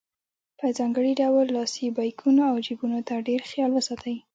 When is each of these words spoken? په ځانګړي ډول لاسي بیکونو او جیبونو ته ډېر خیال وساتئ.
په 0.59 0.65
ځانګړي 0.77 1.13
ډول 1.21 1.45
لاسي 1.57 1.85
بیکونو 1.97 2.41
او 2.51 2.55
جیبونو 2.65 2.99
ته 3.07 3.15
ډېر 3.27 3.41
خیال 3.49 3.71
وساتئ. 3.73 4.17